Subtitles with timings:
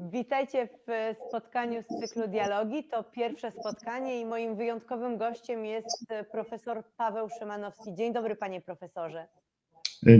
[0.00, 2.84] Witajcie w spotkaniu z cyklu Dialogi.
[2.84, 7.94] To pierwsze spotkanie i moim wyjątkowym gościem jest profesor Paweł Szymanowski.
[7.94, 9.26] Dzień dobry, panie profesorze.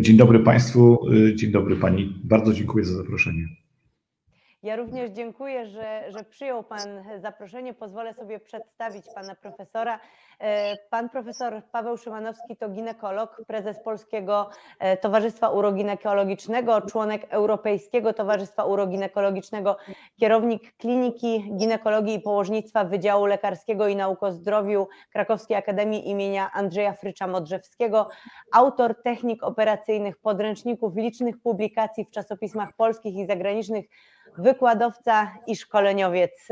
[0.01, 2.21] Dzień dobry państwu, dzień dobry pani.
[2.24, 3.45] Bardzo dziękuję za zaproszenie.
[4.62, 6.80] Ja również dziękuję, że, że przyjął Pan
[7.19, 7.75] zaproszenie.
[7.75, 10.01] Pozwolę sobie przedstawić Pana profesora.
[10.41, 18.65] E, pan profesor Paweł Szymanowski to ginekolog, prezes Polskiego e, Towarzystwa Uroginekologicznego, członek Europejskiego Towarzystwa
[18.65, 19.77] Uroginekologicznego,
[20.20, 26.92] kierownik Kliniki Ginekologii i Położnictwa Wydziału Lekarskiego i Nauk o Zdrowiu Krakowskiej Akademii imienia Andrzeja
[26.92, 28.06] Frycza-Modrzewskiego,
[28.52, 33.84] autor technik operacyjnych, podręczników, licznych publikacji w czasopismach polskich i zagranicznych,
[34.39, 36.48] wykładowca i szkoleniowiec.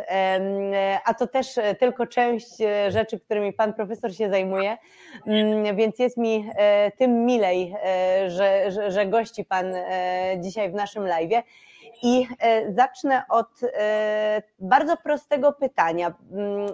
[1.05, 1.46] A to też
[1.80, 4.77] tylko część e, rzeczy, którymi pan profesor się zajmuje,
[5.27, 9.66] mm, więc jest mi e, tym milej, e, że, że, że gości pan
[10.38, 11.45] dzisiaj w naszym live.
[12.02, 12.27] I
[12.69, 13.60] zacznę od
[14.58, 16.66] bardzo prostego pytania, mm,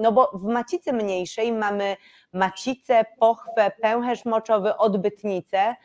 [0.00, 1.96] no bo w macicy mniejszej mamy
[2.32, 5.76] macicę, pochwę, pęcherz moczowy, odbytnicę,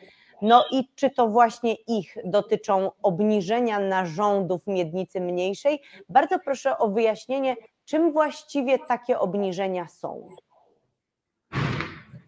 [0.42, 5.80] no i czy to właśnie ich dotyczą obniżenia narządów miednicy mniejszej?
[6.08, 10.28] Bardzo proszę o wyjaśnienie, czym właściwie takie obniżenia są.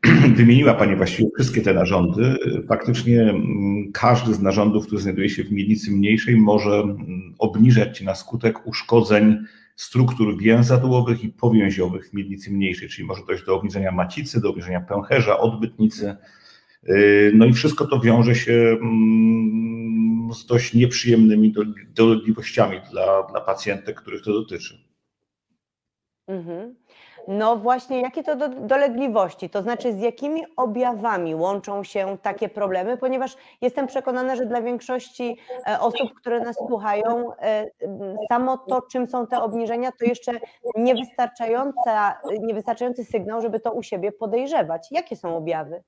[0.36, 2.36] Wymieniła Pani właściwie wszystkie te narządy.
[2.68, 8.14] Faktycznie mm, każdy z narządów, który znajduje się w miednicy mniejszej, może mm, obniżać na
[8.14, 9.38] skutek uszkodzeń
[9.76, 14.80] struktur więzadłowych i powięziowych w miednicy mniejszej, czyli może dojść do obniżenia macicy, do obniżenia
[14.80, 16.16] pęcherza, odbytnicy,
[17.34, 21.54] no i wszystko to wiąże się mm, z dość nieprzyjemnymi
[21.94, 24.78] dolegliwościami dla, dla pacjentek, których to dotyczy.
[26.28, 26.74] Mhm.
[27.28, 32.96] No właśnie, jakie to do, dolegliwości, to znaczy z jakimi objawami łączą się takie problemy,
[32.96, 35.36] ponieważ jestem przekonana, że dla większości
[35.68, 37.66] e, osób, które nas słuchają, e,
[38.28, 40.32] samo to, czym są te obniżenia, to jeszcze
[40.76, 44.88] niewystarczająca, niewystarczający sygnał, żeby to u siebie podejrzewać.
[44.90, 45.82] Jakie są objawy?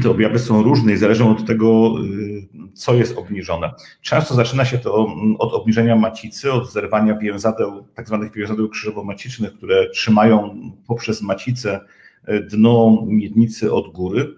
[0.00, 3.72] Te objawy są różne i zależą od tego, y, co jest obniżone.
[4.02, 9.56] Często zaczyna się to mm, od obniżenia macicy, od zerwania więzadeł, tak zwanych więzadeł krzyżowo-macicznych,
[9.56, 11.80] które trzymają poprzez macicę
[12.28, 14.34] y, dno miednicy od góry.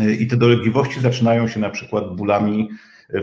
[0.00, 2.68] Y, I te dolegliwości zaczynają się na przykład bólami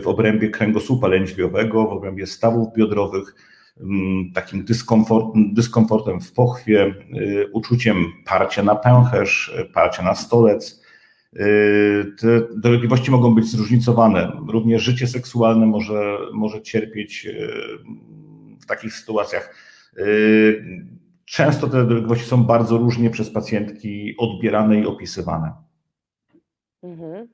[0.02, 3.34] w obrębie kręgosłupa lędźwiowego, w obrębie stawów biodrowych,
[3.80, 6.94] mm, takim dyskomfortem, dyskomfortem w pochwie,
[7.52, 10.83] uczuciem parcia na pęcherz, parcia na stolec,
[12.20, 14.32] te dolegliwości mogą być zróżnicowane.
[14.48, 17.78] Również życie seksualne może, może cierpieć yy,
[18.60, 19.54] w takich sytuacjach.
[19.96, 20.86] Yy,
[21.24, 25.52] często te dolegliwości są bardzo różnie przez pacjentki odbierane i opisywane.
[26.82, 27.28] Mhm.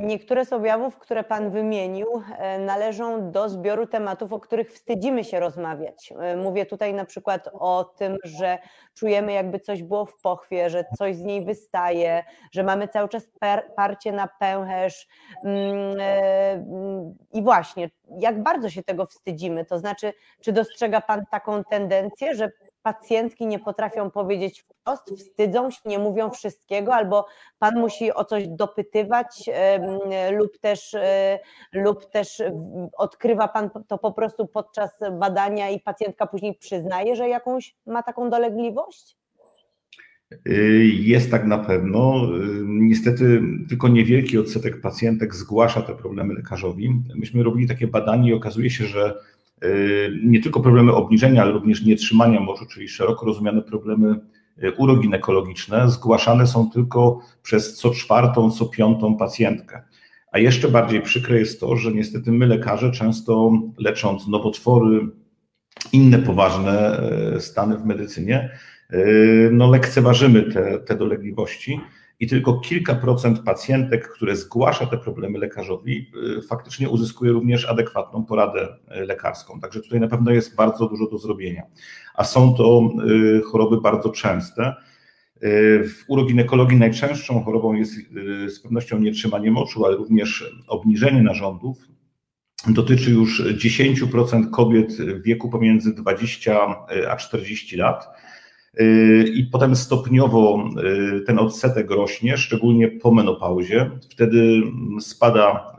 [0.00, 2.06] Niektóre z objawów, które Pan wymienił,
[2.38, 6.12] e, należą do zbioru tematów, o których wstydzimy się rozmawiać.
[6.20, 8.58] E, mówię tutaj na przykład o tym, że
[8.94, 13.28] czujemy, jakby coś było w pochwie, że coś z niej wystaje, że mamy cały czas
[13.76, 15.08] parcie na pęcherz.
[15.44, 16.64] Mm, e,
[17.32, 19.64] I właśnie, jak bardzo się tego wstydzimy?
[19.64, 22.50] To znaczy, czy dostrzega Pan taką tendencję, że
[22.82, 27.26] pacjentki nie potrafią powiedzieć wprost, wstydzą się, nie mówią wszystkiego, albo
[27.58, 29.50] pan musi o coś dopytywać,
[30.32, 31.38] lub też, e,
[31.72, 32.42] lub też
[32.96, 38.30] odkrywa pan to po prostu podczas badania i pacjentka później przyznaje, że jakąś ma taką
[38.30, 39.18] dolegliwość?
[40.48, 42.24] Y, jest tak na pewno.
[42.36, 47.02] Y, niestety tylko niewielki odsetek pacjentek zgłasza te problemy lekarzowi.
[47.14, 49.14] Myśmy robili takie badanie i okazuje się, że
[50.24, 54.20] nie tylko problemy obniżenia, ale również nietrzymania morzu, czyli szeroko rozumiane problemy
[54.62, 59.82] y, uroginekologiczne, zgłaszane są tylko przez co czwartą, co piątą pacjentkę.
[60.32, 65.08] A jeszcze bardziej przykre jest to, że niestety my lekarze często lecząc nowotwory,
[65.92, 67.00] inne poważne
[67.36, 68.50] y, stany w medycynie,
[69.52, 71.80] no lekceważymy te, te dolegliwości
[72.20, 78.24] i tylko kilka procent pacjentek, które zgłasza te problemy lekarzowi, y, faktycznie uzyskuje również adekwatną
[78.24, 79.60] poradę y, lekarską.
[79.60, 81.62] Także tutaj na pewno jest bardzo dużo do zrobienia.
[82.14, 84.74] A są to y, choroby bardzo częste.
[85.84, 87.92] W uroginekologii najczęstszą chorobą jest
[88.48, 91.78] z pewnością nietrzymanie moczu, ale również obniżenie narządów.
[92.66, 96.76] Dotyczy już 10% kobiet w wieku pomiędzy 20
[97.08, 98.08] a 40 lat
[99.34, 100.70] i potem stopniowo
[101.18, 103.90] y, ten odsetek rośnie, szczególnie po menopauzie.
[104.10, 104.62] Wtedy
[105.00, 105.72] spada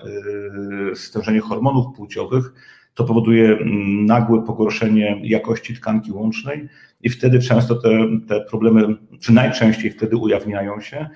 [0.91, 2.53] y, stężenie hormonów płciowych,
[2.93, 6.69] to powoduje mm, nagłe pogorszenie jakości tkanki łącznej
[7.01, 7.89] i wtedy często te,
[8.27, 11.09] te problemy, czy najczęściej wtedy ujawniają się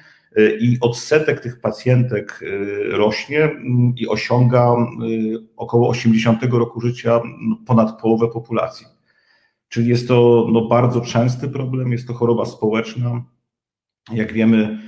[0.59, 2.39] i odsetek tych pacjentek
[2.91, 4.75] rośnie mm, i osiąga
[5.57, 7.21] około 80 roku życia
[7.65, 8.92] ponad połowę populacji.
[9.73, 13.23] Czyli jest to no, bardzo częsty problem, jest to choroba społeczna.
[14.11, 14.79] Jak wiemy,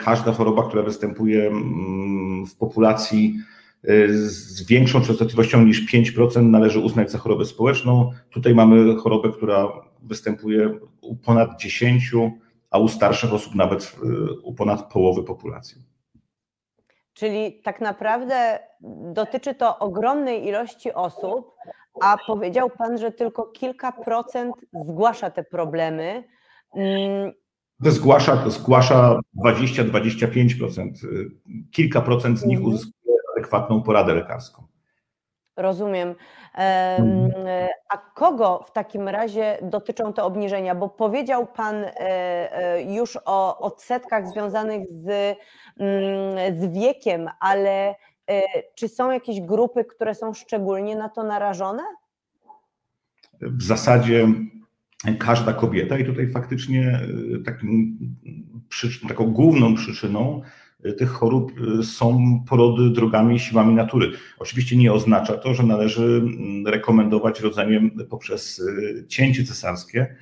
[0.00, 3.38] każda choroba, która występuje mm, w populacji
[4.06, 8.10] z większą częstotliwością niż 5% należy uznać za chorobę społeczną.
[8.30, 9.68] Tutaj mamy chorobę, która
[10.02, 12.12] występuje u ponad 10,
[12.70, 13.96] a u starszych osób nawet
[14.42, 15.82] u ponad połowy populacji.
[17.12, 18.58] Czyli tak naprawdę
[19.12, 21.54] dotyczy to ogromnej ilości osób,
[22.02, 26.24] a powiedział Pan, że tylko kilka procent zgłasza te problemy.
[26.74, 27.32] Mm.
[27.80, 30.90] Zgłasza, zgłasza 20-25%.
[31.72, 32.74] Kilka procent z nich mhm.
[32.74, 34.66] uzyskuje adekwatną poradę lekarską.
[35.56, 36.14] Rozumiem.
[36.54, 37.68] Mhm.
[37.88, 40.74] A kogo w takim razie dotyczą te obniżenia?
[40.74, 45.36] Bo powiedział Pan e, e, już o odsetkach związanych z,
[45.78, 47.94] mm, z wiekiem, ale
[48.74, 51.82] czy są jakieś grupy, które są szczególnie na to narażone?
[53.40, 54.28] W zasadzie
[55.18, 57.00] każda kobieta, i tutaj faktycznie
[57.44, 57.98] takim,
[59.08, 60.42] taką główną przyczyną
[60.98, 64.12] tych chorób są porody drogami i siłami natury.
[64.38, 68.62] Oczywiście nie oznacza to, że należy mm, rekomendować rodzenie poprzez
[69.08, 70.16] cięcie cesarskie,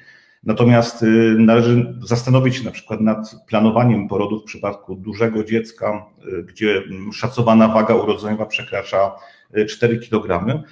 [0.45, 1.07] natomiast y,
[1.39, 6.07] należy zastanowić się na przykład nad planowaniem porodu w przypadku dużego dziecka,
[6.45, 9.13] gdzie mm, szacowana waga urodzeniowa przekracza
[9.69, 10.63] 4 kg,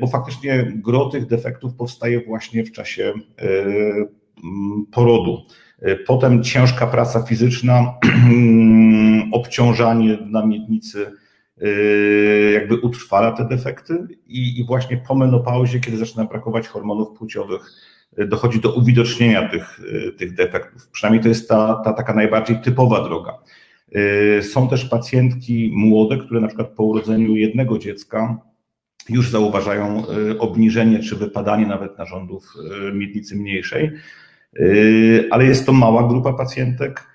[0.00, 5.38] bo faktycznie gro tych defektów powstaje właśnie w czasie mm, porodu.
[6.06, 7.94] Potem ciężka praca fizyczna,
[9.32, 11.06] obciążanie na miednicy
[12.52, 17.72] jakby utrwala te defekty i, i właśnie po menopauzie, kiedy zaczyna brakować hormonów płciowych,
[18.18, 20.88] dochodzi do uwidocznienia tych, yy, tych defektów.
[20.88, 23.38] Przynajmniej to jest ta, ta taka najbardziej typowa droga.
[24.40, 28.38] Są też pacjentki młode, które na przykład po urodzeniu jednego dziecka
[29.08, 30.02] już zauważają
[30.38, 32.54] obniżenie czy wypadanie nawet narządów
[32.94, 33.90] miednicy mniejszej.
[35.30, 37.06] Ale jest to mała grupa pacjentek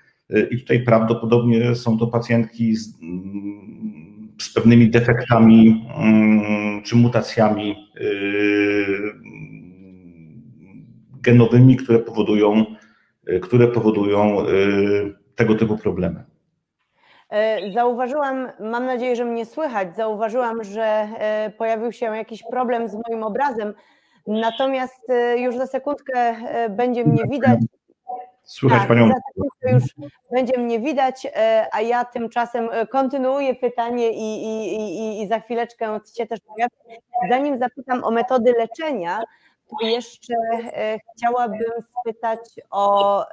[0.50, 7.76] i tutaj prawdopodobnie są to pacjentki z, mm, z pewnymi defektami mm, czy mutacjami
[11.22, 12.64] genowymi, które powodują,
[13.42, 14.36] które powodują
[15.34, 16.24] tego typu problemy.
[17.74, 21.08] Zauważyłam, mam nadzieję, że mnie słychać, zauważyłam, że
[21.58, 23.74] pojawił się jakiś problem z moim obrazem.
[24.28, 27.58] Natomiast e, już za sekundkę e, będzie mnie widać.
[28.42, 29.10] Słychać tak, panią.
[29.72, 29.82] Już
[30.32, 36.00] będzie mnie widać, e, a ja tymczasem kontynuuję pytanie i, i, i, i za chwileczkę
[36.16, 37.02] się też pojawię.
[37.30, 39.20] Zanim zapytam o metody leczenia,
[39.82, 40.34] jeszcze
[41.16, 43.24] chciałabym spytać o,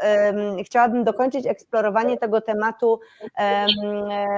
[0.65, 2.99] chciałabym dokończyć eksplorowanie tego tematu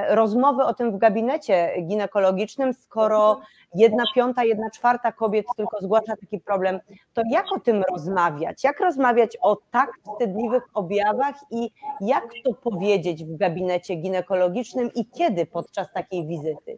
[0.09, 3.39] rozmowy o tym w gabinecie ginekologicznym, skoro
[3.75, 6.79] jedna piąta, jedna czwarta kobiet tylko zgłasza taki problem,
[7.13, 8.63] to jak o tym rozmawiać?
[8.63, 11.71] Jak rozmawiać o tak wstydliwych objawach i
[12.01, 16.77] jak to powiedzieć w gabinecie ginekologicznym i kiedy podczas takiej wizyty?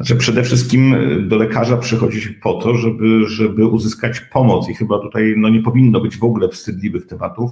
[0.00, 0.94] Znaczy przede wszystkim
[1.28, 5.62] do lekarza przychodzi się po to, żeby, żeby uzyskać pomoc i chyba tutaj no, nie
[5.62, 7.50] powinno być w ogóle wstydliwych tematów.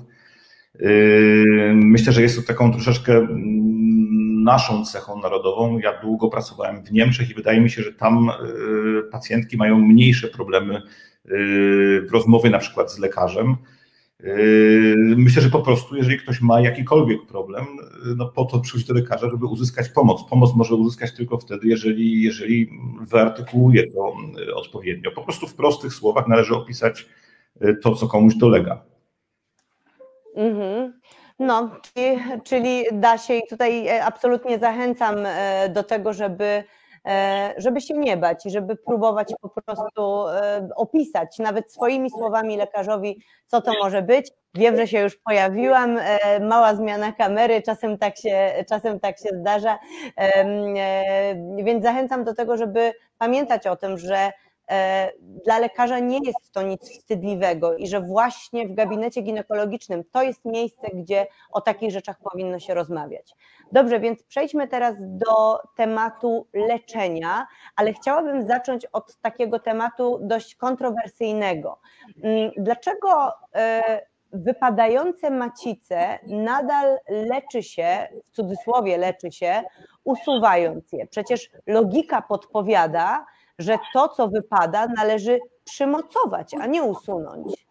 [0.80, 5.78] Yy, myślę, że jest to taką troszeczkę mm, naszą cechą narodową.
[5.78, 10.28] Ja długo pracowałem w Niemczech i wydaje mi się, że tam yy, pacjentki mają mniejsze
[10.28, 10.82] problemy
[12.08, 13.56] w rozmowie na przykład z lekarzem.
[15.16, 17.66] Myślę, że po prostu, jeżeli ktoś ma jakikolwiek problem,
[18.16, 20.24] no po to przychodzi do lekarza, żeby uzyskać pomoc.
[20.30, 22.70] Pomoc może uzyskać tylko wtedy, jeżeli, jeżeli
[23.00, 24.16] wyartykułuje to
[24.54, 25.10] odpowiednio.
[25.10, 27.06] Po prostu w prostych słowach należy opisać
[27.82, 28.84] to, co komuś dolega.
[30.36, 31.00] Mhm.
[31.38, 36.64] No, czyli, czyli da się i tutaj e, absolutnie zachęcam e, do tego, żeby,
[37.56, 40.24] żeby się nie bać i żeby próbować po prostu
[40.76, 44.30] opisać nawet swoimi słowami lekarzowi, co to może być.
[44.54, 45.98] Wiem, że się już pojawiłam,
[46.40, 49.78] mała zmiana kamery, czasem tak się, czasem tak się zdarza,
[51.56, 54.47] więc zachęcam do tego, żeby pamiętać o tym, że E,
[55.44, 60.44] dla lekarza nie jest to nic wstydliwego i że właśnie w gabinecie ginekologicznym to jest
[60.44, 63.34] miejsce, gdzie o takich rzeczach powinno się rozmawiać.
[63.72, 67.46] Dobrze, więc przejdźmy teraz do tematu leczenia,
[67.76, 71.80] ale chciałabym zacząć od takiego tematu dość kontrowersyjnego.
[72.22, 74.00] Mm, dlaczego e,
[74.32, 79.62] wypadające macice nadal leczy się, w cudzysłowie leczy się,
[80.04, 81.06] usuwając je?
[81.06, 83.26] Przecież logika podpowiada,
[83.58, 87.68] że to, co wypada, należy przymocować, a nie usunąć.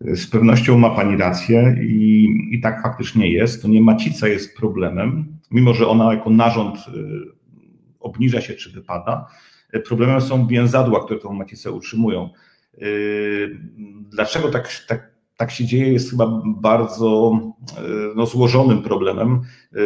[0.00, 3.62] Z pewnością ma Pani rację i, i tak faktycznie jest.
[3.62, 6.78] To nie macica jest problemem, mimo że ona jako narząd
[8.00, 9.26] obniża się czy wypada.
[9.86, 12.28] Problemem są więzadła, które tą macicę utrzymują.
[14.10, 17.40] Dlaczego tak, tak tak się dzieje, jest chyba bardzo
[17.76, 17.82] e,
[18.16, 19.40] no, złożonym problemem,
[19.72, 19.78] e,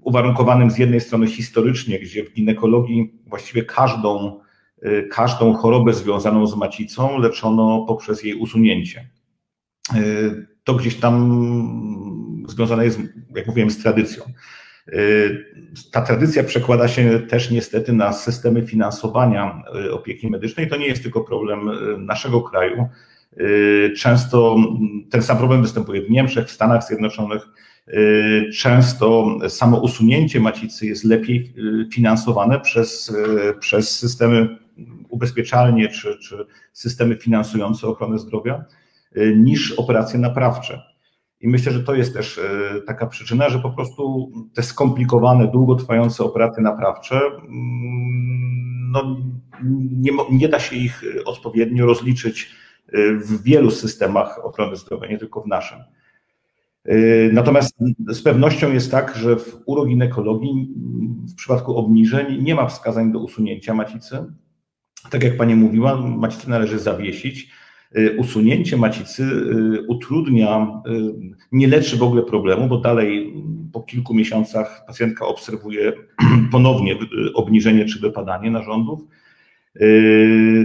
[0.00, 4.40] uwarunkowanym z jednej strony historycznie, gdzie w ginekologii właściwie każdą,
[4.82, 9.08] e, każdą chorobę związaną z macicą leczono poprzez jej usunięcie.
[10.64, 13.00] To gdzieś tam związane jest,
[13.36, 14.24] jak mówiłem, z tradycją.
[15.92, 20.68] Ta tradycja przekłada się też niestety na systemy finansowania opieki medycznej.
[20.68, 21.70] To nie jest tylko problem
[22.06, 22.88] naszego kraju.
[23.40, 24.56] Y, często
[25.10, 27.48] ten sam problem występuje w Niemczech, w Stanach Zjednoczonych.
[27.88, 33.16] Y, często samo usunięcie macicy jest lepiej y, finansowane przez,
[33.60, 34.58] przez systemy
[35.08, 38.64] ubezpieczalnie czy, czy systemy finansujące ochronę zdrowia
[39.36, 40.82] niż operacje naprawcze.
[41.40, 42.40] I myślę, że to jest też
[42.86, 49.16] taka przyczyna, że po prostu te skomplikowane, długotrwające operacje naprawcze, mm, no,
[49.90, 52.50] nie, nie da się ich odpowiednio rozliczyć
[53.20, 55.78] w wielu systemach ochrony zdrowia, nie tylko w naszym.
[57.32, 57.76] Natomiast
[58.08, 60.68] z pewnością jest tak, że w uroginekologii
[61.28, 64.18] w przypadku obniżeń nie ma wskazań do usunięcia macicy.
[65.10, 67.50] Tak jak Pani mówiła, macicę należy zawiesić.
[68.18, 69.24] Usunięcie macicy
[69.88, 70.82] utrudnia,
[71.52, 73.34] nie leczy w ogóle problemu, bo dalej
[73.72, 75.92] po kilku miesiącach pacjentka obserwuje
[76.52, 76.96] ponownie
[77.34, 79.00] obniżenie czy wypadanie narządów,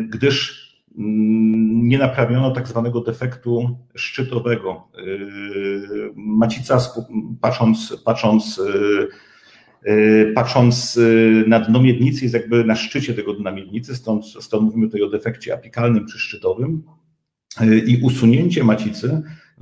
[0.09, 0.58] gdyż
[0.99, 4.87] nie naprawiono tak zwanego defektu szczytowego.
[4.97, 6.77] Yy, macica,
[7.41, 8.57] patrząc, patrząc,
[9.85, 10.99] yy, yy, patrząc
[11.47, 15.09] na dno miednicy, jest jakby na szczycie tego dna miednicy, stąd, stąd mówimy tutaj o
[15.09, 16.83] defekcie apikalnym czy szczytowym.
[17.87, 19.21] I usunięcie macicy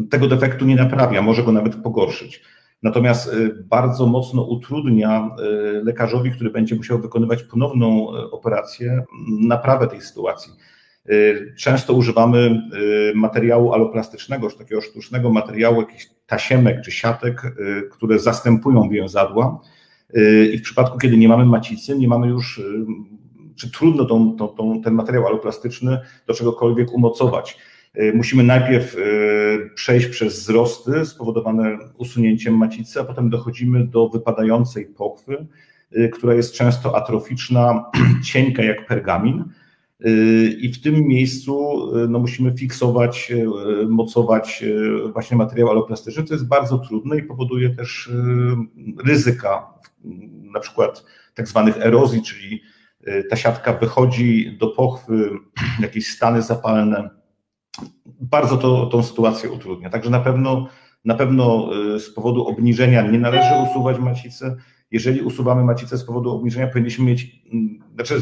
[0.09, 2.41] tego defektu nie naprawia, może go nawet pogorszyć.
[2.83, 5.35] Natomiast bardzo mocno utrudnia
[5.83, 9.03] lekarzowi, który będzie musiał wykonywać ponowną operację,
[9.41, 10.53] naprawę tej sytuacji.
[11.11, 12.61] Y, często używamy
[13.11, 19.61] y, materiału aloplastycznego, czy takiego sztucznego materiału, jakichś tasiemek czy siatek, y, które zastępują więzadła.
[20.53, 22.61] I w przypadku, kiedy nie mamy macicy, nie mamy już,
[23.55, 27.57] czy trudno tą, tą, tą, ten materiał aloplastyczny do czegokolwiek umocować.
[28.13, 28.97] Musimy najpierw
[29.75, 35.47] przejść przez wzrosty spowodowane usunięciem macicy, a potem dochodzimy do wypadającej pochwy,
[36.11, 37.85] która jest często atroficzna,
[38.31, 39.43] cienka jak pergamin
[40.59, 44.63] I w tym miejscu y, no, musimy fiksować, y, mocować
[45.13, 46.23] właśnie materiał aloplastyczny.
[46.23, 48.11] To jest bardzo trudne i powoduje też
[49.05, 49.73] ryzyka,
[50.53, 52.61] na przykład tak zwanych erozji, czyli
[53.29, 55.29] ta siatka wychodzi do pochwy,
[55.79, 57.09] jakieś stany zapalne.
[58.05, 59.89] Bardzo to tą sytuację utrudnia.
[59.89, 60.67] Także na pewno,
[61.05, 64.55] na pewno z powodu obniżenia nie należy usuwać macicy.
[64.91, 68.21] Jeżeli usuwamy macicę z powodu obniżenia, powinniśmy mieć, mm, znaczy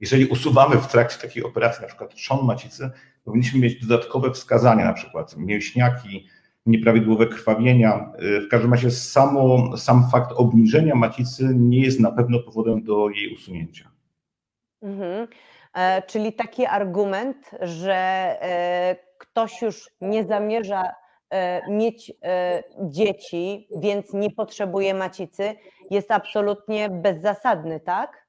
[0.00, 2.90] jeżeli usuwamy w trakcie takiej operacji na przykład trzon macicy,
[3.24, 6.26] powinniśmy mieć dodatkowe wskazania, na przykład mięśniaki,
[6.66, 8.12] nieprawidłowe krwawienia.
[8.18, 13.34] W każdym razie samo, sam fakt obniżenia macicy nie jest na pewno powodem do jej
[13.34, 13.90] usunięcia.
[14.82, 15.28] Mhm.
[15.74, 20.94] E, czyli taki argument, że e, ktoś już nie zamierza
[21.30, 25.54] e, mieć e, dzieci, więc nie potrzebuje macicy,
[25.90, 28.27] jest absolutnie bezzasadny, tak?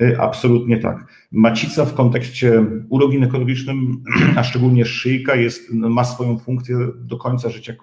[0.00, 1.06] Y, absolutnie tak.
[1.32, 4.02] Macica w kontekście uroginekologicznym,
[4.38, 7.74] a szczególnie szyjka, jest, ma swoją funkcję do końca życia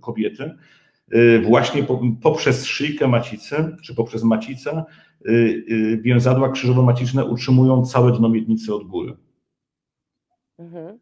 [0.00, 0.50] kobiety.
[1.14, 1.84] Y, właśnie
[2.22, 4.84] poprzez szyjkę macicy, czy poprzez macicę,
[5.26, 9.16] y, więzadła krzyżowo-maciczne utrzymują całe dno miednicy od góry.
[10.58, 10.98] Mhm.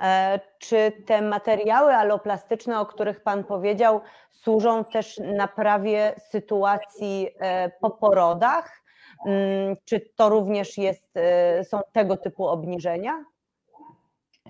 [0.00, 7.90] E, czy te materiały aloplastyczne, o których Pan powiedział, służą też naprawie sytuacji e, po
[7.90, 8.79] porodach?
[9.26, 11.16] Mm, czy to również jest,
[11.60, 13.24] y, są tego typu obniżenia?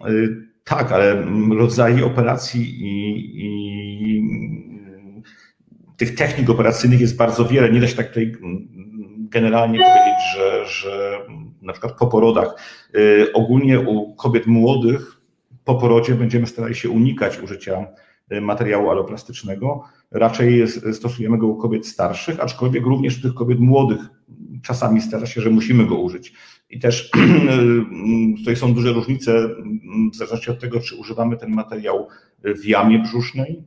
[0.08, 0.28] Y,
[0.64, 1.26] tak, ale
[1.58, 4.22] rodzaje operacji i, i
[5.96, 7.72] tych technik operacyjnych jest bardzo wiele.
[7.72, 8.32] Nie da się tak tutaj
[9.30, 11.26] generalnie powiedzieć, że, że
[11.62, 12.54] na przykład po porodach,
[12.94, 15.20] y, ogólnie u kobiet młodych
[15.64, 17.86] po porodzie będziemy starali się unikać użycia
[18.40, 19.82] materiału aloplastycznego.
[20.10, 24.00] Raczej stosujemy go u kobiet starszych, aczkolwiek również u tych kobiet młodych
[24.62, 26.32] czasami zdarza się, że musimy go użyć.
[26.70, 27.10] I też
[28.38, 29.48] tutaj są duże różnice
[30.12, 32.08] w zależności od tego, czy używamy ten materiał
[32.44, 33.64] w jamie brzusznej,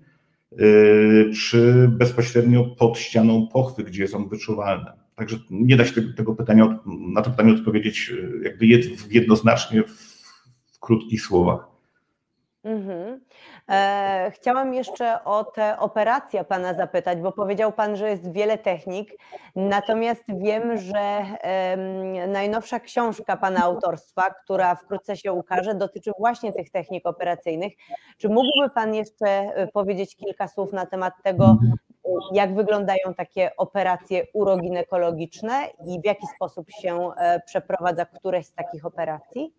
[0.51, 4.91] y, czy bezpośrednio pod ścianą pochwy, gdzie jest on wyczuwalny.
[5.15, 8.65] Także nie da się tego pytania, na to pytanie odpowiedzieć y, jakby
[9.09, 9.91] jednoznacznie w,
[10.73, 11.67] w krótkich słowach.
[12.63, 13.19] Mhm.
[13.69, 19.09] E, chciałam jeszcze o te operacje Pana zapytać, bo powiedział Pan, że jest wiele technik,
[19.55, 21.25] natomiast wiem, że
[22.27, 27.73] najnowsza książka Pana autorstwa, która wkrótce się ukaże, dotyczy właśnie tych technik operacyjnych.
[28.17, 31.57] Czy mógłby Pan jeszcze e, powiedzieć kilka słów na temat tego,
[32.33, 38.85] jak wyglądają takie operacje uroginekologiczne i w jaki sposób się e, przeprowadza któreś z takich
[38.85, 39.53] operacji?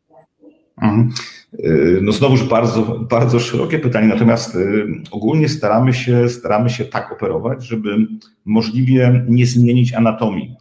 [0.83, 1.13] Mhm.
[1.59, 7.13] Y, no znowuż bardzo, bardzo szerokie pytanie, natomiast y, ogólnie staramy się, staramy się tak
[7.13, 7.97] operować, żeby
[8.45, 10.57] możliwie nie zmienić anatomii,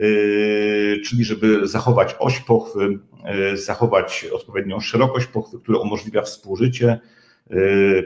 [0.00, 2.98] y, czyli żeby zachować oś pochwy,
[3.54, 7.00] zachować odpowiednią szerokość pochwy, która umożliwia współżycie,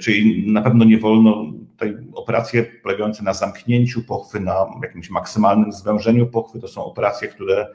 [0.00, 6.26] czyli na pewno nie wolno tutaj operacje polegające na zamknięciu pochwy, na jakimś maksymalnym zwężeniu
[6.26, 7.66] pochwy, to są operacje, które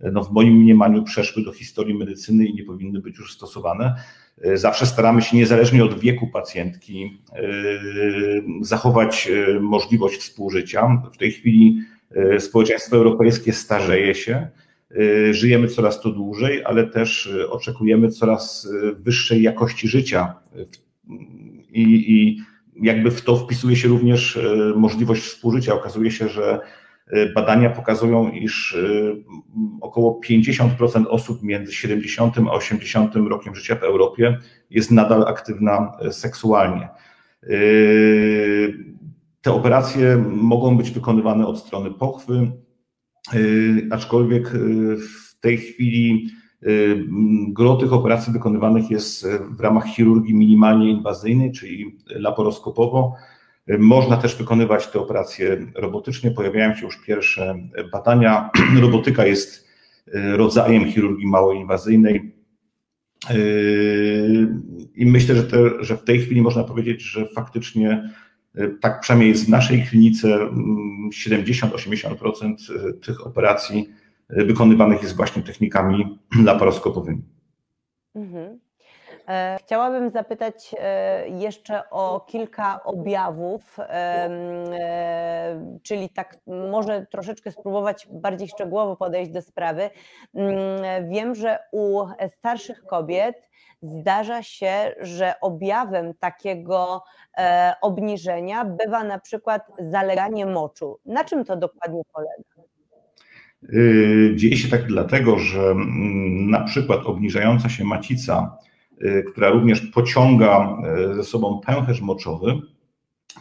[0.00, 3.94] no w moim mniemaniu przeszły do historii medycyny i nie powinny być już stosowane.
[4.42, 7.42] E, zawsze staramy się, niezależnie od wieku pacjentki, e,
[8.60, 11.02] zachować e, możliwość współżycia.
[11.12, 11.80] W tej chwili
[12.38, 14.48] społeczeństwo europejskie starzeje się,
[15.30, 20.34] żyjemy coraz to dłużej, ale też oczekujemy coraz wyższej jakości życia.
[21.70, 22.38] I, i
[22.82, 24.38] jakby w to wpisuje się również
[24.76, 25.74] możliwość współżycia.
[25.74, 26.60] Okazuje się, że
[27.34, 29.24] badania pokazują, iż y,
[29.80, 34.38] około 50% osób między 70 a 80 rokiem życia w Europie
[34.70, 36.88] jest nadal aktywna y, seksualnie.
[39.40, 42.50] Te operacje mogą być wykonywane od strony pochwy,
[43.90, 44.48] aczkolwiek
[44.98, 46.28] w tej chwili
[47.48, 53.14] gro tych operacji wykonywanych jest w ramach chirurgii minimalnie inwazyjnej, czyli laparoskopowo.
[53.68, 56.30] Można też wykonywać te operacje robotycznie.
[56.30, 57.54] Pojawiają się już pierwsze
[57.92, 58.50] badania.
[58.80, 59.68] Robotyka jest
[60.14, 62.34] e, rodzajem chirurgii małoinwazyjnej.
[63.30, 63.34] E,
[64.94, 68.10] I myślę, że, te, że w tej chwili można powiedzieć, że faktycznie
[68.54, 70.38] e, tak przynajmniej jest w naszej klinice
[71.26, 72.54] 70-80%
[73.00, 73.88] tych operacji
[74.28, 77.22] wykonywanych jest właśnie technikami laparoskopowymi.
[78.14, 78.58] Mhm.
[79.28, 84.30] E, chciałabym zapytać e, jeszcze o kilka objawów, e,
[85.82, 89.90] czyli tak może troszeczkę spróbować bardziej szczegółowo podejść do sprawy.
[90.34, 93.48] Mm, wiem, że u starszych kobiet
[93.82, 97.02] zdarza się, że objawem takiego
[97.82, 100.98] obniżenia bywa na przykład zaleganie moczu.
[101.06, 102.68] Na czym to dokładnie polega?
[104.34, 108.73] Dzieje się tak dlatego, że mm, na przykład obniżająca się macica Y,
[109.26, 110.76] która również pociąga
[111.10, 112.60] y, ze sobą pęcherz moczowy,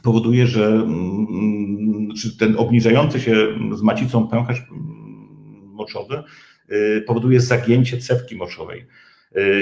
[0.03, 3.35] powoduje, że mm, ten obniżający się
[3.73, 4.83] z macicą pęcherz mm,
[5.73, 6.23] moczowy
[6.71, 8.85] y, powoduje zagięcie cewki moczowej.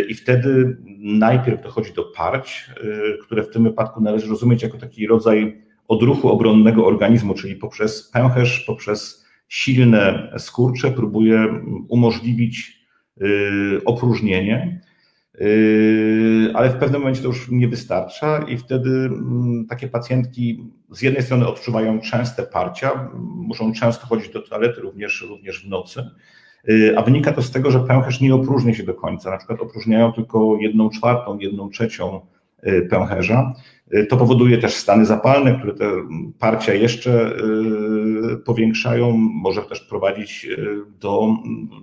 [0.07, 2.71] I wtedy najpierw dochodzi do parć,
[3.21, 8.59] które w tym wypadku należy rozumieć jako taki rodzaj odruchu obronnego organizmu, czyli poprzez pęcherz,
[8.67, 11.47] poprzez silne skurcze próbuje
[11.89, 12.85] umożliwić
[13.85, 14.81] opróżnienie.
[15.39, 21.01] Yy, ale w pewnym momencie to już nie wystarcza i wtedy mm, takie pacjentki z
[21.01, 26.09] jednej strony odczuwają częste parcia, muszą często chodzić do toalety również, również w nocy,
[26.67, 29.61] yy, a wynika to z tego, że pęcherz nie opróżnia się do końca, na przykład
[29.61, 32.21] opróżniają tylko jedną czwartą, jedną trzecią
[32.63, 33.53] yy, pęcherza.
[34.09, 35.91] To powoduje też stany zapalne, które te
[36.39, 37.35] parcia jeszcze
[38.45, 40.47] powiększają, może też prowadzić
[40.99, 41.27] do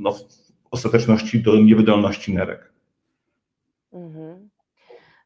[0.00, 0.22] no, w
[0.70, 2.72] ostateczności do niewydolności nerek.
[3.92, 4.48] Mhm.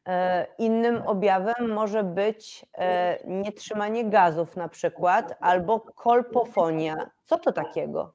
[0.07, 7.09] E, innym objawem może być e, nietrzymanie gazów na przykład albo kolpofonia.
[7.25, 8.13] Co to takiego?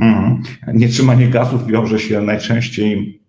[0.00, 0.42] Mhm.
[0.74, 3.22] Nietrzymanie gazów wiąże się najczęściej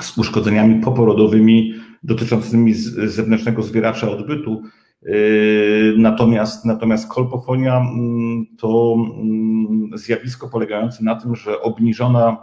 [0.00, 4.62] z uszkodzeniami poporodowymi dotyczącymi zewnętrznego zwieracza odbytu.
[5.06, 5.12] E,
[5.96, 12.36] natomiast, natomiast kolpofonia mm, to mm, zjawisko polegające na tym, że obniżona,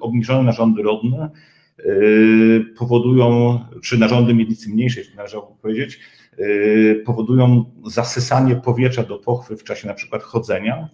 [0.00, 1.30] obniżone narządy rodne
[2.76, 6.00] powodują, czy narządy miednicy mniejszej, należałoby powiedzieć,
[6.38, 10.88] yy, powodują zasysanie powietrza do pochwy w czasie na przykład chodzenia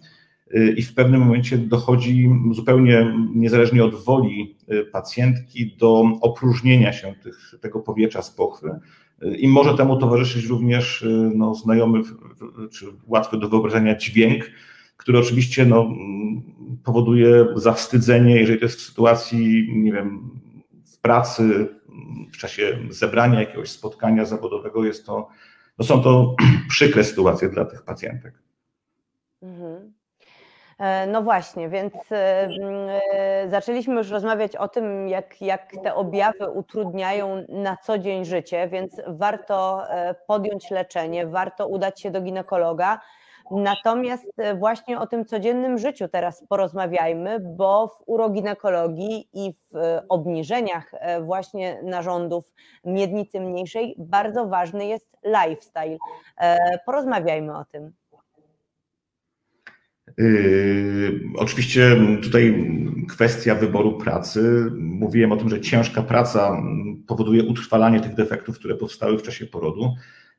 [0.51, 4.55] yy, i w pewnym momencie dochodzi zupełnie niezależnie od woli
[4.91, 8.69] pacjentki do opróżnienia się tych, tego powietrza z pochwy.
[9.37, 12.01] I może temu towarzyszyć również no, znajomy
[12.71, 14.51] czy łatwy do wyobrażenia dźwięk,
[14.97, 15.93] który oczywiście no,
[16.83, 20.29] powoduje zawstydzenie, jeżeli to jest w sytuacji, nie wiem,
[21.05, 21.67] pracy,
[22.33, 25.29] w czasie zebrania jakiegoś spotkania zawodowego jest to,
[25.77, 26.35] no są to
[26.69, 28.33] przykre sytuacje dla tych pacjentek.
[29.41, 29.93] Mhm.
[30.79, 36.49] E, no właśnie, więc e, e, zaczęliśmy już rozmawiać o tym, jak, jak te objawy
[36.49, 39.83] utrudniają na co dzień życie, więc warto
[40.27, 42.99] podjąć leczenie, warto udać się do ginekologa.
[43.51, 44.25] Natomiast
[44.59, 52.53] właśnie o tym codziennym życiu teraz porozmawiajmy, bo w uroginekologii i w obniżeniach właśnie narządów
[52.85, 55.97] miednicy mniejszej bardzo ważny jest lifestyle.
[56.85, 57.91] Porozmawiajmy o tym.
[60.17, 62.71] Yy, oczywiście tutaj
[63.09, 64.71] kwestia wyboru pracy.
[64.77, 66.57] Mówiłem o tym, że ciężka praca
[67.07, 69.95] powoduje utrwalanie tych defektów, które powstały w czasie porodu.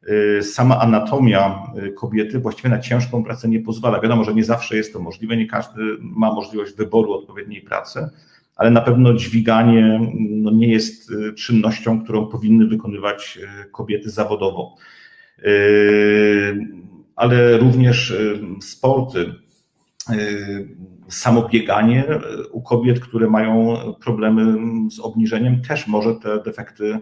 [0.06, 4.00] Yy, sama anatomia yy, kobiety właściwie na ciężką pracę nie pozwala.
[4.00, 8.08] Wiadomo, że nie zawsze jest to możliwe, nie każdy ma możliwość wyboru odpowiedniej pracy,
[8.56, 13.38] ale na pewno dźwiganie no, nie jest czynnością, którą powinny wykonywać
[13.72, 14.76] kobiety zawodowo.
[17.16, 18.14] Ale również
[18.60, 19.34] sporty,
[20.14, 20.68] Y,
[21.08, 22.04] samobieganie
[22.52, 24.58] u kobiet, które mają problemy
[24.90, 27.00] z obniżeniem, też może te defekty y,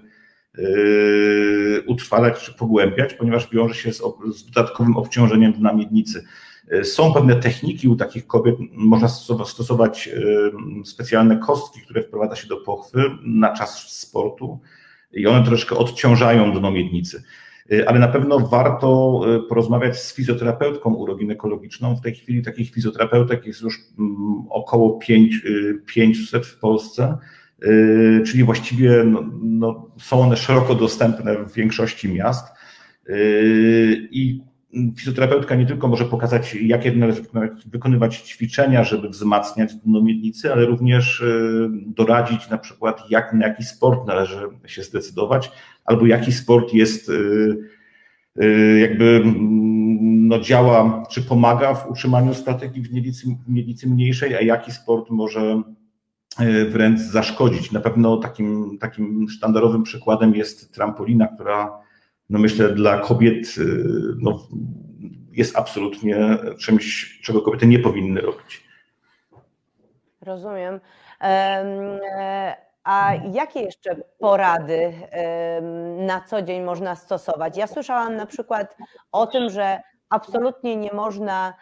[1.87, 4.03] utrwalać czy pogłębiać, ponieważ wiąże się z,
[4.35, 6.25] z dodatkowym obciążeniem dna miednicy.
[6.73, 9.09] Y, są pewne techniki u takich kobiet, można
[9.45, 10.11] stosować
[10.85, 14.61] specjalne kostki, które wprowadza się do pochwy na czas sportu
[15.13, 17.23] i one troszkę odciążają dno miednicy.
[17.87, 21.97] Ale na pewno warto porozmawiać z fizjoterapeutką uroginekologiczną.
[21.97, 24.99] W tej chwili takich fizjoterapeutek jest już mm, około
[25.87, 27.19] 500 y, w Polsce,
[28.27, 32.47] czyli właściwie no, no, są one szeroko dostępne w większości miast.
[34.11, 34.41] I
[34.97, 37.23] fizjoterapeutka nie tylko może pokazać, jakie należy
[37.67, 41.25] wykonywać ćwiczenia, żeby wzmacniać dno miednicy, ale również
[41.87, 45.51] doradzić na przykład, jak, na jaki sport należy się zdecydować,
[45.85, 47.11] albo jaki sport jest
[48.81, 54.41] jakby mm, no, działa, czy pomaga w utrzymaniu strategii w miednicy, w miednicy mniejszej, a
[54.41, 55.63] jaki sport może
[56.69, 57.73] wręcz zaszkodzić.
[57.73, 61.79] Na pewno takim, takim sztandarowym przykładem jest trampolina, która
[62.31, 63.55] no myślę dla kobiet
[64.19, 64.49] no,
[65.33, 68.65] jest absolutnie czymś, czego kobiety nie powinny robić.
[70.21, 70.81] Rozumiem.
[71.21, 74.93] E, a jakie jeszcze porady
[75.99, 77.57] na co dzień można stosować?
[77.57, 78.77] Ja słyszałam na przykład
[79.13, 81.55] o tym, że absolutnie nie można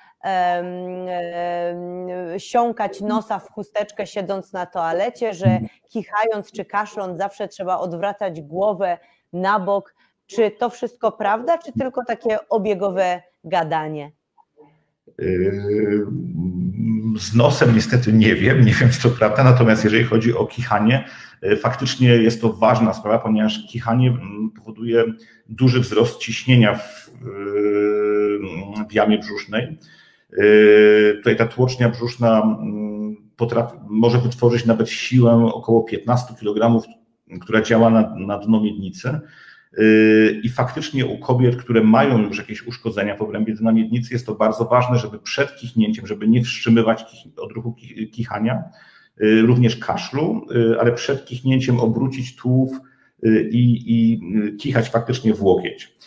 [2.38, 8.98] siąkać nosa w chusteczkę siedząc na toalecie, że kichając czy kaszląc zawsze trzeba odwracać głowę
[9.32, 9.94] na bok.
[10.26, 14.12] Czy to wszystko prawda, czy tylko takie obiegowe gadanie?
[17.18, 21.04] Z nosem niestety nie wiem, nie wiem czy to prawda, natomiast jeżeli chodzi o kichanie,
[21.42, 24.18] yy, faktycznie jest to ważna sprawa, ponieważ kichanie
[24.56, 25.04] powoduje
[25.48, 27.11] duży wzrost ciśnienia w,
[28.88, 29.78] w jamie brzusznej.
[31.16, 36.87] Tutaj ta tłocznia brzuszna mm, potrafi, może wytworzyć nawet siłę około 15 kg,
[37.40, 39.21] która działa na, na dno miednicy.
[40.42, 44.35] I faktycznie u kobiet, które mają już jakieś uszkodzenia w obrębie dna miednicy, jest to
[44.35, 47.05] bardzo ważne, żeby przed kichnięciem, żeby nie wstrzymywać
[47.37, 47.77] odruchu
[48.12, 48.62] kichania,
[49.23, 50.47] y, również kaszlu,
[50.81, 52.71] ale przed kichnięciem obrócić tułów
[53.51, 54.21] i, i
[54.57, 55.99] kichać faktycznie w łokieć.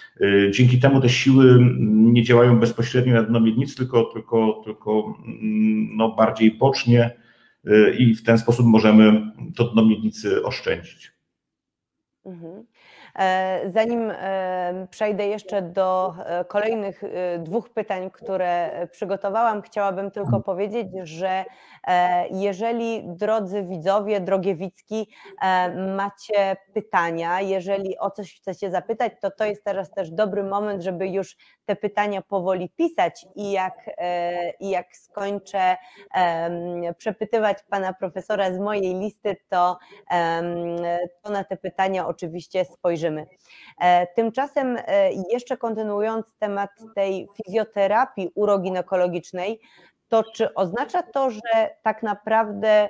[0.52, 6.16] Dzięki temu te siły nie działają bezpośrednio na dno miednicy, tylko, tylko, tylko mm, no,
[6.16, 7.12] bardziej bocznie
[7.98, 11.12] i w ten sposób możemy to dno miednicy oszczędzić.
[12.26, 12.66] Mhm.
[13.20, 17.04] E, zanim e, przejdę jeszcze do e, kolejnych
[17.40, 20.44] dwóch pytań, które przygotowałam, chciałabym tylko mhm.
[20.44, 21.46] powiedzieć, że
[22.32, 25.08] jeżeli drodzy widzowie, drogie Wicki,
[25.96, 31.08] macie pytania, jeżeli o coś chcecie zapytać, to to jest teraz też dobry moment, żeby
[31.08, 33.90] już te pytania powoli pisać i jak,
[34.60, 35.78] i jak skończę
[36.98, 39.78] przepytywać pana profesora z mojej listy, to,
[41.24, 43.26] to na te pytania oczywiście spojrzymy.
[43.80, 49.60] E, tymczasem e, jeszcze kontynuując temat tej fizjoterapii uroginekologicznej,
[50.08, 52.90] to czy oznacza to, że tak naprawdę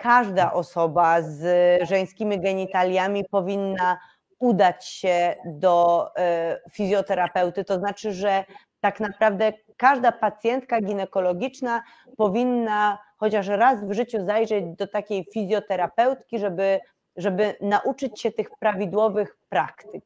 [0.00, 1.42] każda osoba z
[1.88, 3.98] żeńskimi genitaliami powinna
[4.38, 7.64] udać się do e, fizjoterapeuty?
[7.64, 8.44] To znaczy, że
[8.80, 11.82] tak naprawdę każda pacjentka ginekologiczna
[12.16, 16.80] powinna chociaż raz w życiu zajrzeć do takiej fizjoterapeutki, żeby
[17.16, 20.04] żeby nauczyć się tych prawidłowych praktyk.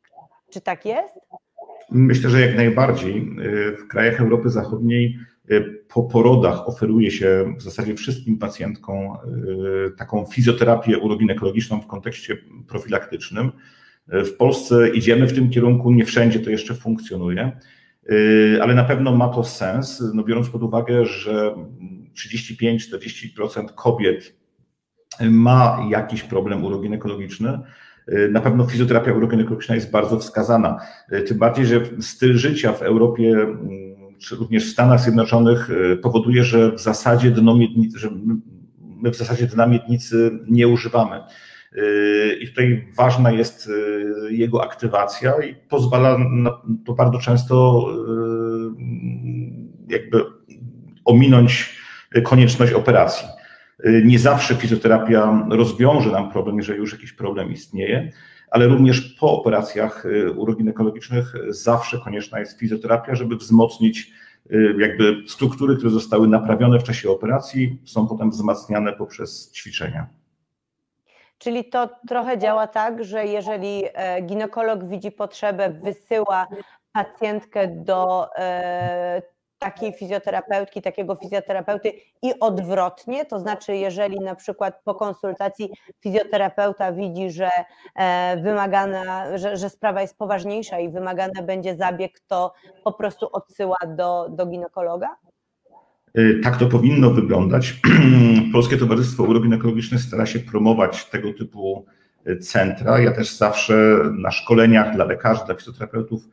[0.51, 1.19] Czy tak jest?
[1.91, 3.37] Myślę, że jak najbardziej.
[3.79, 5.19] W krajach Europy Zachodniej
[5.89, 12.37] po porodach oferuje się w zasadzie wszystkim pacjentkom y, taką fizjoterapię uroginekologiczną w kontekście
[12.69, 13.53] profilaktycznym.
[14.09, 17.53] W Polsce idziemy w tym kierunku, nie wszędzie to jeszcze funkcjonuje,
[18.11, 21.55] y, ale na pewno ma to sens, no biorąc pod uwagę, że
[22.15, 24.37] 35-40% kobiet
[25.21, 27.59] ma jakiś problem uroginekologiczny,
[28.31, 30.81] na pewno fizjoterapia uroginekologiczna jest bardzo wskazana.
[31.27, 33.47] Tym bardziej, że styl życia w Europie
[34.19, 35.71] czy również w Stanach Zjednoczonych
[36.03, 38.11] powoduje, że w zasadzie dno miednicy, że
[39.03, 41.21] my w zasadzie dna miednicy nie używamy.
[42.41, 43.71] I tutaj ważna jest
[44.31, 46.51] jego aktywacja i pozwala na
[46.87, 47.87] to bardzo często
[49.89, 50.25] jakby
[51.05, 51.79] ominąć
[52.25, 53.29] konieczność operacji.
[54.05, 58.13] Nie zawsze fizjoterapia rozwiąże nam problem, jeżeli już jakiś problem istnieje,
[58.51, 60.05] ale również po operacjach
[60.37, 64.13] uroginekologicznych zawsze konieczna jest fizjoterapia, żeby wzmocnić
[64.79, 70.07] jakby struktury, które zostały naprawione w czasie operacji, są potem wzmacniane poprzez ćwiczenia.
[71.39, 73.83] Czyli to trochę działa tak, że jeżeli
[74.27, 76.47] ginekolog widzi potrzebę, wysyła
[76.93, 78.27] pacjentkę do
[79.59, 81.92] takiej fizjoterapeutki, takiego fizjoterapeuty
[82.23, 87.51] i odwrotnie, to znaczy jeżeli na przykład po konsultacji fizjoterapeuta widzi, że
[88.42, 92.53] wymagana, że, że sprawa jest poważniejsza i wymagany będzie zabieg, to
[92.85, 95.16] po prostu odsyła do, do ginekologa?
[96.42, 97.75] Tak to powinno wyglądać.
[98.53, 101.87] Polskie Towarzystwo Uroginekologiczne stara się promować tego typu
[102.40, 102.99] centra.
[102.99, 103.75] Ja też zawsze
[104.18, 106.29] na szkoleniach dla lekarzy, dla fizjoterapeutów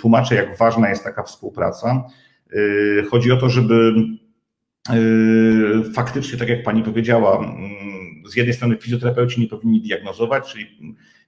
[0.00, 2.04] tłumaczę, jak ważna jest taka współpraca.
[2.54, 3.94] Yy, chodzi o to, żeby
[4.92, 10.66] yy, faktycznie, tak jak pani powiedziała, mm, z jednej strony fizjoterapeuci nie powinni diagnozować, czyli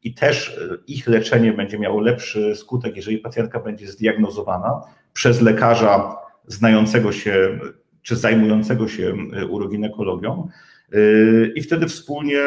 [0.02, 4.80] i też ich leczenie będzie miało lepszy skutek, jeżeli pacjentka będzie zdiagnozowana
[5.12, 7.58] przez lekarza znającego się
[8.02, 9.14] czy zajmującego się
[9.50, 10.48] uroginekologią.
[10.92, 12.38] Yy, I wtedy wspólnie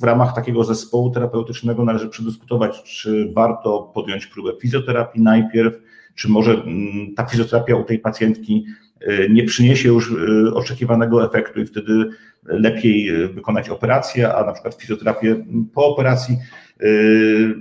[0.00, 5.74] w ramach takiego zespołu terapeutycznego należy przedyskutować, czy warto podjąć próbę fizjoterapii najpierw,
[6.14, 8.64] czy może mm, ta fizjoterapia u tej pacjentki
[9.02, 12.10] y, nie przyniesie już y, oczekiwanego efektu i wtedy
[12.42, 16.36] lepiej y, wykonać operację, a na przykład fizjoterapię po operacji.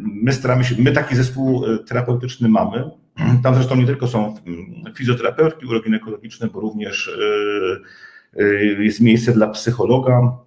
[0.01, 2.83] My staramy się, my taki zespół terapeutyczny mamy.
[3.43, 7.17] Tam zresztą nie tylko są mm, fizjoterapeutki uroginekologiczne, bo również
[8.79, 10.37] jest miejsce dla psychologa,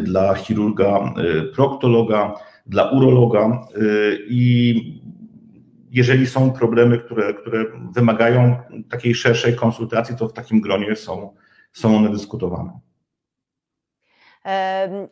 [0.00, 1.14] dla chirurga,
[1.54, 2.34] proktologa,
[2.66, 3.66] dla urologa
[4.28, 5.03] i
[5.94, 8.56] jeżeli są problemy, które, które wymagają
[8.90, 11.34] takiej szerszej konsultacji, to w takim gronie są,
[11.72, 12.80] są one dyskutowane.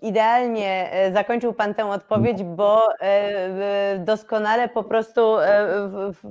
[0.02, 5.66] Idealnie e, zakończył Pan tę odpowiedź, bo e, doskonale po prostu e,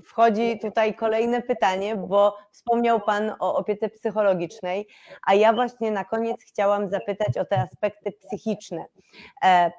[0.05, 4.87] wchodzi tutaj kolejne pytanie, bo wspomniał Pan o opiece psychologicznej,
[5.27, 8.85] a ja właśnie na koniec chciałam zapytać o te aspekty psychiczne,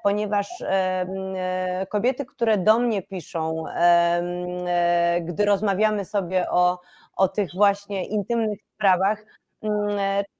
[0.03, 0.47] ponieważ
[1.89, 3.63] kobiety, które do mnie piszą,
[5.21, 6.79] gdy rozmawiamy sobie o,
[7.15, 9.25] o tych właśnie intymnych sprawach,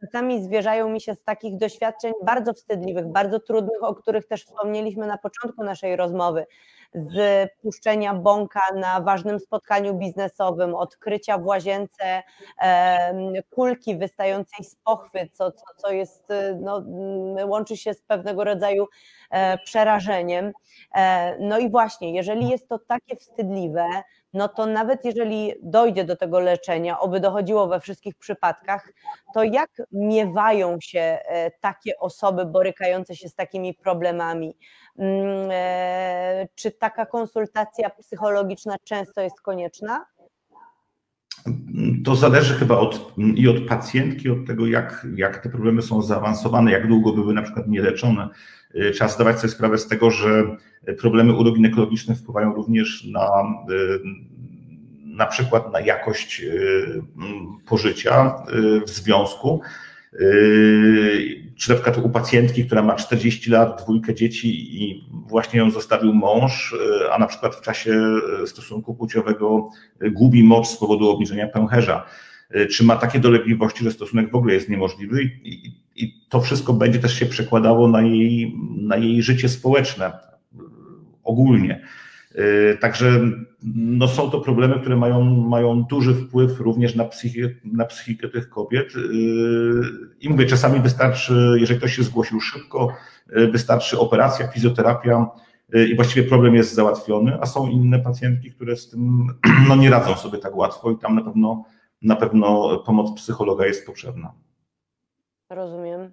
[0.02, 5.08] czasami zwierzają mi się z takich doświadczeń bardzo wstydliwych, bardzo trudnych, o których też wspomnieliśmy
[5.08, 6.46] na początku naszej rozmowy,
[6.96, 12.24] z puszczenia bąka na ważnym spotkaniu biznesowym, odkrycia w łazience
[13.50, 18.44] kulki wystającej z pochwy, co, co, co jest, e, no, mm, łączy się z pewnego
[18.44, 18.88] rodzaju
[19.32, 20.54] e, przerażeniem.
[21.40, 23.86] No i właśnie, jeżeli jest to takie wstydliwe,
[24.34, 28.94] no to nawet jeżeli dojdzie do tego leczenia, oby dochodziło we wszystkich przypadkach,
[29.34, 34.58] to jak miewają się e, takie osoby borykające się z takimi problemami?
[35.00, 40.06] Mm, e, czy taka konsultacja psychologiczna często jest konieczna?
[42.06, 46.72] To zależy chyba od, i od pacjentki, od tego, jak, jak te problemy są zaawansowane,
[46.72, 48.30] jak długo były na przykład nieleczone.
[48.74, 50.44] E, trzeba zdawać sobie sprawę z tego, że
[51.00, 53.30] problemy uroginekologiczne wpływają również na
[55.06, 56.54] na przykład na jakość e,
[57.66, 58.36] pożycia
[58.88, 59.62] w związku.
[60.16, 60.26] E,
[61.56, 66.14] czy na przykład u pacjentki, która ma 40 lat, dwójkę dzieci i właśnie ją zostawił
[66.14, 66.76] mąż,
[67.12, 68.02] a na przykład w czasie
[68.46, 69.70] stosunku płciowego
[70.12, 72.06] gubi moc z powodu obniżenia pęcherza.
[72.72, 77.00] Czy ma takie dolegliwości, że stosunek w ogóle jest niemożliwy i, i to wszystko będzie
[77.00, 80.12] też się przekładało na jej, na jej życie społeczne
[81.24, 81.82] ogólnie.
[82.36, 83.20] Y, także
[83.76, 88.50] no są to problemy, które mają, mają duży wpływ również na psychikę, na psychikę tych
[88.50, 88.96] kobiet.
[88.96, 89.00] Y,
[90.20, 92.88] I mówię, czasami wystarczy, jeżeli ktoś się zgłosił szybko,
[93.38, 95.28] y, wystarczy operacja, fizjoterapia
[95.90, 99.28] i właściwie problem jest załatwiony, a są inne pacjentki, które z tym
[99.70, 101.64] no, nie radzą sobie tak łatwo i tam na pewno,
[102.02, 104.34] na pewno pomoc psychologa jest potrzebna.
[105.50, 106.12] Rozumiem.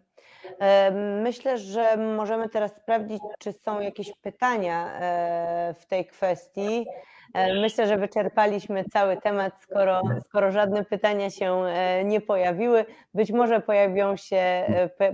[1.22, 6.86] Myślę, że możemy teraz sprawdzić, czy są jakieś pytania e, w tej kwestii.
[7.34, 12.84] E, Myślę, że wyczerpaliśmy cały temat, skoro, skoro żadne pytania się e, nie pojawiły.
[13.14, 14.66] Być może pojawią się,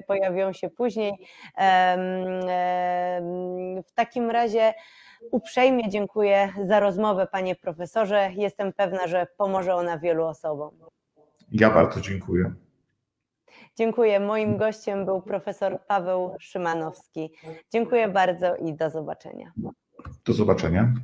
[0.07, 1.13] pojawią się później.
[3.87, 4.75] W takim razie
[5.31, 8.31] uprzejmie dziękuję za rozmowę, panie profesorze.
[8.35, 10.71] Jestem pewna, że pomoże ona wielu osobom.
[11.53, 12.66] Ja bardzo dziękuję.
[13.79, 14.21] Dziękuję.
[14.21, 17.31] Moim gościem był profesor Paweł Szymanowski.
[17.73, 19.53] Dziękuję bardzo i do zobaczenia.
[20.25, 20.95] Do zobaczenia.